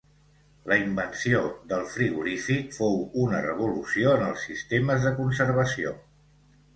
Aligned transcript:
La 0.69 0.75
invenció 0.83 1.41
del 1.73 1.83
frigorífic 1.95 2.73
fou 2.77 2.97
una 3.25 3.41
revolució 3.47 4.15
en 4.15 4.23
els 4.31 4.47
sistemes 4.47 5.05
de 5.09 5.13
conservació. 5.21 5.93